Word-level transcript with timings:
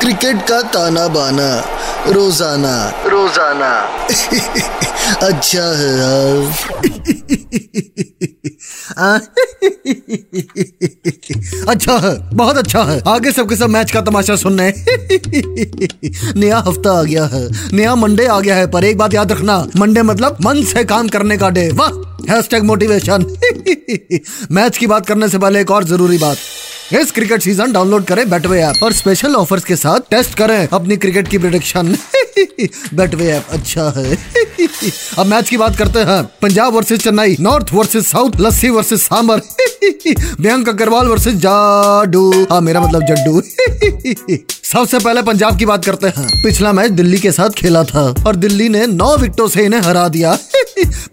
Cricket 0.00 0.42
का 0.48 0.60
ताना 0.72 1.06
बाना 1.08 1.48
रोज़ाना। 2.08 2.74
रोज़ाना। 3.06 3.72
अच्छा 5.22 5.64
है 5.78 5.98
यार। 5.98 6.80
अच्छा 11.68 11.96
है 11.98 12.36
बहुत 12.36 12.56
अच्छा 12.56 12.82
है। 12.82 13.00
आगे 13.08 13.32
सबके 13.32 13.56
सब 13.56 13.70
मैच 13.70 13.90
का 13.90 14.00
तमाशा 14.00 14.36
सुनने 14.36 14.72
नया 16.36 16.58
हफ़्ता 16.58 16.92
आ 16.92 17.02
गया 17.02 17.24
है 17.24 17.48
नया 17.72 17.94
मंडे 17.94 18.26
आ 18.26 18.40
गया 18.40 18.56
है 18.56 18.66
पर 18.70 18.84
एक 18.84 18.98
बात 18.98 19.14
याद 19.14 19.32
रखना 19.32 19.66
मंडे 19.76 20.02
मतलब 20.02 20.36
मन 20.44 20.62
से 20.64 20.84
काम 20.84 21.08
करने 21.08 21.36
का 21.36 21.50
डे। 21.50 21.68
वाह 21.72 21.90
हैशटैग 22.30 22.64
मोटिवेशन 22.64 23.26
मैच 24.52 24.78
की 24.78 24.86
बात 24.86 25.06
करने 25.06 25.28
से 25.28 25.38
पहले 25.38 25.60
एक 25.60 25.70
और 25.70 25.84
ज़रूरी 25.84 26.18
बात। 26.18 26.36
इस 26.92 27.10
क्रिकेट 27.12 27.42
सीज़न 27.42 27.72
डाउनलोड 27.72 28.04
करें 28.04 28.28
बेटवे 28.30 28.60
ऐप 28.60 28.82
और 28.82 28.92
स्पेशल 28.92 29.34
ऑफर्स 29.34 29.64
के 29.64 29.76
साथ 29.76 30.10
टेस्ट 30.10 30.34
करें 30.34 30.68
अपनी 30.72 30.96
क्रिकेट 30.96 31.28
की 31.28 31.38
प्रिडिक्शन 31.38 31.96
बेटवे 32.94 33.26
ऐप 33.26 33.46
अच्छा 33.50 33.92
है। 33.96 34.14
अब 35.18 35.26
मैच 35.26 35.48
की 35.48 35.56
बात 35.56 35.76
करते 35.76 35.98
हैं। 35.98 36.22
Punjab 36.42 36.74
versus 36.74 37.00
Chennai 37.00 37.36
north 37.40 37.72
versus 37.72 38.06
south 38.06 38.40
lassi 38.40 38.70
versus 38.70 39.02
sambar 39.02 39.42
Mayank 40.40 40.68
Agarwal 40.68 41.06
versus 41.06 41.34
जाडू। 41.34 42.30
हाँ 42.52 42.60
मेरा 42.60 42.80
मतलब 42.80 43.02
जड्डू। 43.02 43.42
सबसे 44.64 44.98
पहले 44.98 45.22
पंजाब 45.22 45.58
की 45.58 45.66
बात 45.66 45.84
करते 45.84 46.06
हैं। 46.06 46.42
पिछला 46.42 46.72
मैच 46.72 46.90
दिल्ली 46.90 47.18
के 47.18 47.32
साथ 47.32 47.50
खेला 47.50 47.84
था 47.84 48.02
और 48.26 48.36
दिल्ली 48.36 48.68
ने 48.68 48.86
नौ 48.86 49.16
विकेटों 49.16 49.48
से 49.48 49.64
इन्हें 49.64 49.80
हरा 49.80 50.08
दिया। 50.08 50.38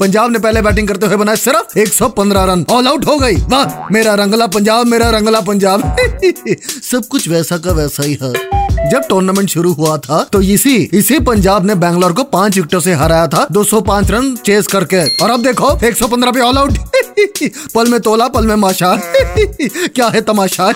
पंजाब 0.00 0.30
ने 0.32 0.38
पहले 0.38 0.62
बैटिंग 0.62 0.88
करते 0.88 1.06
हुए 1.06 1.16
बनाए 1.16 1.36
सिर्फ़ 1.36 1.78
115 1.78 2.44
रन। 2.44 2.64
ऑल 2.70 2.88
आउट 2.88 3.06
हो 3.06 3.16
गई। 3.18 3.36
वाह 3.50 3.88
मेरा 3.92 4.14
रंगला 4.14 4.46
पंजाब 4.46 4.86
मेरा 4.86 5.10
रंगला 5.10 5.40
पंजाब। 5.40 5.80
सब 6.90 7.06
कुछ 7.10 7.28
वैसा 7.28 7.56
का 7.56 7.72
वैसा 7.72 8.02
ही 8.02 8.18
है। 8.22 8.32
जब 8.90 9.02
टूर्नामेंट 9.08 9.48
शुरू 9.48 9.72
हुआ 9.72 9.96
था 9.98 10.22
तो 10.32 10.40
इसी 10.42 10.74
इसी 10.94 11.18
पंजाब 11.18 11.66
ने 11.66 11.74
बैंगलोर 11.74 12.12
को 12.12 12.22
पाँच 12.24 12.56
विकेटों 12.56 12.80
से 12.80 12.92
हराया 12.94 13.26
था। 13.26 13.46
205 13.52 14.10
रन 14.10 14.34
चेस 14.36 14.66
करके। 14.66 15.04
और 15.24 15.30
अब 15.30 15.42
देखो 15.42 15.70
115 15.78 16.34
पे 16.34 16.40
ऑल 16.40 16.58
आउट 16.58 16.78
पल 17.74 17.90
में 17.90 18.00
तोला 18.00 18.28
पल 18.28 18.46
में 18.46 18.54
माशा। 18.56 18.94
क्या 19.88 20.08
है 20.08 20.20
तमाशा? 20.20 20.70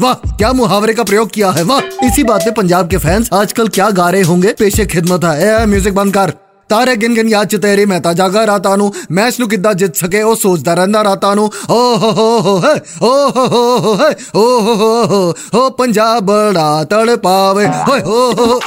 वाह 0.00 0.14
क्या 0.14 0.52
मुहावरे 0.52 0.94
का 0.94 1.02
प्रयोग 1.02 1.30
किया 1.30 1.50
है। 1.50 1.62
वाह 1.62 2.06
इसी 2.06 2.24
बात 2.24 2.44
में 2.46 2.54
पंजाब 2.54 2.88
के 2.88 2.96
फैंस 2.96 3.30
आजकल 3.32 3.68
क्या 3.68 3.90
गा 3.90 4.10
रहे 4.10 4.22
होंगे? 4.22 4.52
पेशे 4.58 4.86
खिदमत 4.86 5.24
है। 5.24 5.62
ए, 5.62 5.66
म्यूज़िक 5.66 5.94
बंद 5.94 6.14
कर। 6.14 6.43
ਤਾਰੇ 6.69 6.95
ਗਿਣ 6.95 7.13
ਗਿਣ 7.13 7.27
ਯਾਦ 7.29 7.47
ਚ 7.47 7.55
ਤੇਰੀ 7.55 7.85
ਮੈਂ 7.85 7.99
ਤਾਂ 7.99 8.13
ਜਾਗਾ 8.13 8.45
ਰਾਤਾਂ 8.47 8.75
ਨੂੰ 8.77 8.91
ਮੈਚ 9.11 9.39
ਨੂੰ 9.39 9.47
ਕਿੱਦਾਂ 9.49 9.73
ਜਿੱਤ 9.73 9.95
ਸਕੇ 9.95 10.21
ਉਹ 10.21 10.35
ਸੋਚਦਾ 10.35 10.73
ਰਹਿੰਦਾ 10.73 11.03
ਰਾਤਾਂ 11.03 11.35
ਨੂੰ 11.35 11.49
ਓ 11.69 11.77
ਹੋ 11.97 12.11
ਹੋ 12.11 12.39
ਹੋ 12.41 12.59
ਹੈ 12.61 12.73
ਓ 13.01 13.09
ਹੋ 13.29 13.45
ਹੋ 13.47 13.77
ਹੋ 13.79 13.95
ਹੈ 13.95 14.09
ਓ 14.35 14.43
ਹੋ 14.59 14.75
ਹੋ 14.75 15.05
ਹੋ 15.05 15.33
ਹੋ 15.53 15.69
ਪੰਜਾਬ 15.69 16.25
ਬੜਾ 16.25 16.83
ਤੜਪਾਵੇ 16.83 17.67
ਹੋਏ 17.67 18.01
ਹੋ 18.01 18.31
ਹੋ 18.33 18.59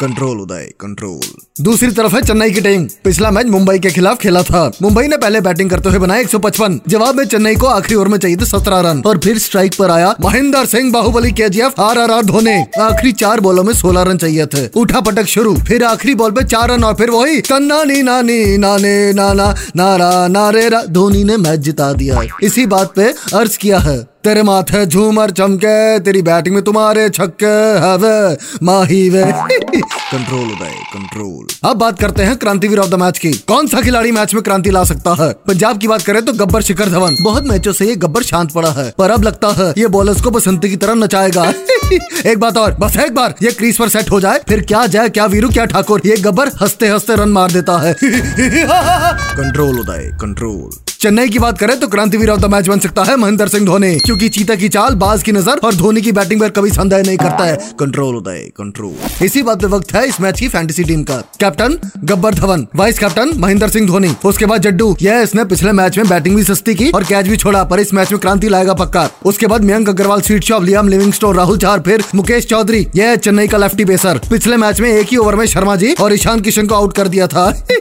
कंट्रोल 0.00 0.40
उदय 0.40 0.64
कंट्रोल 0.78 1.20
दूसरी 1.58 1.88
तरफ 1.90 2.14
है 2.14 2.20
चेन्नई 2.22 2.50
की 2.50 2.60
टीम 2.60 2.82
पिछला 3.04 3.28
मैच 3.30 3.46
मुंबई 3.46 3.78
के 3.78 3.90
खिलाफ 3.90 4.18
खेला 4.18 4.42
था 4.44 4.60
मुंबई 4.78 5.04
ने 5.06 5.18
पहले 5.18 5.40
बैटिंग 5.40 5.70
करते 5.70 5.92
हुए 5.92 6.00
बनाए 6.00 6.24
155 6.24 6.74
जवाब 6.94 7.16
में 7.16 7.24
चेन्नई 7.26 7.56
को 7.56 7.66
आखिरी 7.68 7.96
ओवर 7.96 8.10
में 8.14 8.16
चाहिए 8.16 8.36
थे 8.36 8.48
17 8.48 8.82
रन 8.86 9.00
और 9.06 9.20
फिर 9.26 9.38
स्ट्राइक 9.38 9.78
पर 9.78 9.90
आया 9.90 10.10
Mahendra 10.20 10.64
Singh 10.66 10.90
Baahubali 10.92 11.32
K 11.32 11.48
G 11.48 11.62
F 11.62 11.80
R 11.82 11.98
R 11.98 12.10
R 12.10 12.26
Dhoni 12.26 12.56
आखिरी 12.82 13.12
चार 13.14 13.40
बॉलों 13.40 13.64
में 13.64 13.72
16 13.76 14.06
रन 14.08 14.18
चाहिए 14.18 14.46
थे 14.48 14.66
उठा 14.76 15.00
पटक 15.08 15.32
शुरू 15.34 15.54
फिर 15.68 15.84
आखिरी 15.86 16.14
बॉल 16.16 16.32
पे 16.32 16.44
चार 16.46 16.70
रन 16.70 16.84
और 16.84 16.89
फिर 16.93 17.09
वही, 17.09 17.41
तन्ना, 17.41 17.83
नी 17.83 18.01
नानी 18.03 18.57
नाने 18.57 19.13
नाना 19.13 19.55
नारा, 19.75 20.27
नारे, 20.27 20.69
रा 20.69 20.83
धोनी 20.83 21.23
ने 21.23 21.37
मैच 21.37 21.59
जिता 21.59 21.93
दिया। 21.93 22.21
इसी 22.43 22.65
बात 22.65 22.93
पे 22.95 23.13
अर्ज़ 23.33 23.57
किया 23.57 23.79
है। 23.79 24.10
तेरे 24.23 24.41
माथे 24.43 24.85
झूमर 24.85 25.31
चमके 25.31 25.99
तेरी 25.99 26.21
बैटिंग 26.21 26.55
में 26.55 26.63
तुम्हारे 26.63 27.07
छक्के 27.09 27.45
है 27.83 27.95
वे 27.97 28.37
माही 28.63 29.09
वे। 29.09 29.23
कंट्रोल 29.23 30.41
उदय 30.41 30.73
कंट्रोल। 30.93 31.69
अब 31.69 31.77
बात 31.77 31.99
करते 31.99 32.23
हैं 32.23 32.35
क्रांतिवीर 32.37 32.79
ऑफ़ 32.79 32.89
द 32.89 32.95
मैच 32.95 33.17
की। 33.17 33.31
कौन 33.47 33.67
सा 33.67 33.81
खिलाड़ी 33.81 34.11
मैच 34.11 34.33
में 34.33 34.43
क्रांति 34.43 34.69
ला 34.69 34.83
सकता 34.83 35.15
है? 35.21 35.31
पंजाब 35.47 35.77
की 35.77 35.87
बात 35.87 36.01
करें 36.01 36.21
तो 36.25 36.33
गब्बर 36.33 36.61
शिखर 36.61 36.89
धवन। 36.89 37.15
बहुत 37.21 37.47
मैचों 37.47 37.73
से 37.73 37.85
ये 37.85 37.95
गब्बर 37.95 38.23
शांत 38.23 38.51
पड़ा 38.51 38.71
है 38.71 38.93
पर 38.97 39.11
अब 39.11 39.23
लगता 39.23 39.47
है 39.57 39.73
ये 39.77 39.87
बॉलर्स 39.87 40.21
को 40.21 40.31
बसंती 40.31 40.69
की 40.69 40.75
तरह 40.75 40.93
नचाएगा। 40.95 41.45
एक 42.25 42.39
बात 42.39 42.57
और 42.57 42.75
बस 42.79 42.97
एक 42.97 43.15
बार 43.15 43.35
ये 43.43 43.51
क्रीज 43.51 43.77
पर 43.77 43.89
सेट 43.89 44.11
हो 44.11 44.19
जाए 44.19 44.39
फिर 44.49 44.61
क्या 44.61 44.85
जाए 44.87 45.09
क्या 45.09 45.25
वीरू 45.25 45.49
क्या 45.49 45.65
ठाकुर 45.65 46.01
ये 46.05 46.17
गब्बर 46.21 46.51
हँसते 46.61 46.87
हँसते 46.87 47.15
रन 47.15 47.29
मार 47.29 47.51
देता 47.51 47.77
है। 47.81 47.95
कंट्रोल 48.03 49.79
उदय 49.79 50.09
कंट्रोल। 50.21 50.90
चेन्नई 51.01 51.29
की 51.29 51.39
बात 51.39 51.57
करें 51.57 51.79
तो 51.79 51.87
क्रांतिवीर 51.87 52.29
ऑफ़ 52.29 52.39
द 52.39 52.45
मैच 52.45 52.67
बन 52.67 52.79
सकता 52.79 53.03
है 53.03 53.15
महेंद्र 53.17 53.47
सिंह 53.47 53.65
धोनी, 53.65 53.95
क्योंकि 53.99 54.27
चीता 54.29 54.55
की 54.55 54.67
चाल, 54.69 54.95
बाज 54.95 55.23
की 55.23 55.31
नज़र 55.31 55.59
और 55.63 55.75
धोनी 55.75 56.01
की 56.01 56.11
बैटिंग 56.11 56.41
पर 56.41 56.49
कभी 56.49 56.69
संदेह 56.69 57.01
नहीं 57.03 57.17
करता 57.17 57.45
है। 57.45 57.55
कंट्रोल 57.79 58.15
उदय 58.15 58.51
कंट्रोल 58.57 59.25
इसी 59.25 59.41
बात 59.43 59.61
पे 59.61 59.67
वक्त 59.67 59.93
है 59.93 60.07
इस 60.07 60.21
मैच 60.21 60.39
की 60.39 60.47
फैंटेसी 60.47 60.83
टीम 60.83 61.03
का। 61.03 61.15
Captain 61.39 61.77
Gabbar 62.03 62.33
Dhawan 62.33 62.67
vice 62.75 62.99
captain 62.99 63.31
Mahendra 63.35 63.69
Singh 63.69 63.87
Dhoni. 63.87 64.13
उसके 64.25 64.45
बाद 64.45 64.61
जड्डू, 64.61 64.95
यह 65.01 65.19
इसने 65.19 65.45
पिछले 65.45 65.71
मैच 65.71 65.97
में 65.97 66.07
बैटिंग 66.09 66.35
भी 66.35 66.43
सस्ती 66.43 66.75
की 66.75 66.91
और 66.91 67.03
कैच 67.03 67.27
भी 67.27 67.37
छोड़ा, 67.37 67.63
पर 67.63 67.79
इस 67.79 67.93
मैच 67.93 68.11
में 68.11 68.19
क्रांति 68.21 68.49
लाएगा 68.49 68.73
पक्का। 68.73 69.09
उसके 69.25 69.47
बाद 69.47 69.63
Mayank 69.63 69.89
Agarwal 69.89 70.21
sweet 70.21 70.43
shop 70.43 70.63
Liam 70.63 70.87
Livingstone, 70.87 71.35
Rahul 71.35 71.57
चार 71.57 71.79
फिर 71.79 72.03
मुकेश 72.15 72.45
चौधरी, 72.45 72.87
यह 72.95 73.15
चेन्नई 73.15 73.47
का 73.47 73.57
लेफ्टी 73.57 73.85
पेसर 73.85 74.21
पिछले 74.29 74.57
मैच 74.57 74.81
में 74.81 74.89
एक 74.89 75.07
ही 75.07 75.17
ओवर 75.17 75.35
में 75.35 75.45
शर्मा 75.45 75.75
जी 75.75 75.93
और 75.93 76.13
ईशान 76.13 76.39
किशन 76.39 76.67
को 76.67 76.75
आउट 76.75 76.93
कर 76.93 77.07
दिया 77.07 77.27
था। 77.27 77.51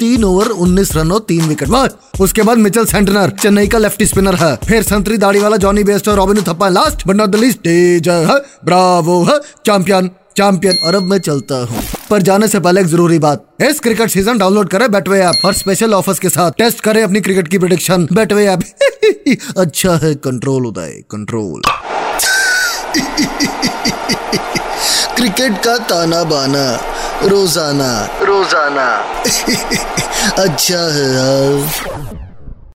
तीन 0.00 0.24
ओवर 0.24 0.46
उन्नीस 0.46 0.96
रन 0.96 1.12
और 1.12 1.24
तीन 1.28 1.44
विकेट 1.44 1.68
उसके 2.38 2.46
बाद 2.46 2.58
मिचल 2.58 2.84
सेंटनर 2.86 3.30
चेन्नई 3.42 3.66
का 3.68 3.78
लेफ्टी 3.78 4.06
स्पिनर 4.06 4.34
है। 4.36 4.54
फिर 4.64 4.82
संतरी 4.82 5.16
दाढ़ी 5.18 5.38
वाला 5.40 5.56
जॉनी 5.56 5.82
बेस्ट 5.84 6.08
और 6.08 6.16
Robin 6.16 6.42
Uthappa 6.42 6.68
last 6.68 7.06
but 7.06 7.14
not 7.16 7.28
the 7.28 7.36
least 7.36 7.58
डेजर 7.60 8.26
है। 8.26 8.36
ब्रावो 8.64 9.22
है। 9.24 9.38
चैंपियन 9.66 10.10
चैंपियन 10.36 10.76
और 10.86 10.94
अब 10.94 11.02
मैं 11.02 11.18
चलता 11.18 11.56
हूँ। 11.64 11.82
पर 12.10 12.22
जाने 12.22 12.48
से 12.48 12.60
पहले 12.60 12.80
एक 12.80 12.86
ज़रूरी 12.86 13.18
बात। 13.18 13.44
इस 13.60 13.80
क्रिकेट 13.80 14.10
सीज़न 14.10 14.38
डाउनलोड 14.38 14.68
करें 14.70 14.90
बेटवे 14.90 15.20
ऐप 15.20 15.44
और 15.44 15.54
स्पेशल 15.54 15.94
ऑफर्स 15.94 16.18
के 16.18 16.28
साथ। 16.28 16.50
टेस्ट 16.58 16.80
करें 16.80 17.02
अपनी 17.02 17.20
क्रिकेट 17.20 17.48
की 17.48 17.58
प्रिडिक्शन 17.58 18.06
बेटवे 18.12 18.46
ऐप 18.46 18.62
अच्छा 19.58 19.96
है 20.04 20.14
कंट्रोल 20.26 20.66
उदय 20.66 21.02
कंट्रोल 21.10 21.62
क्रिकेट 25.16 25.58
का 25.64 25.76
ताना 25.90 26.22
बाना 26.26 26.64
रोज़ाना। 27.24 27.90
रोज़ाना। 28.22 28.86
अच्छा 30.38 30.78
है 30.94 31.06
यार 31.14 32.27